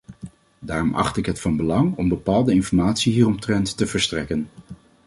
[0.59, 4.47] Daarom acht ik het van belang om bepaalde informatie hieromtrent te verstrekken.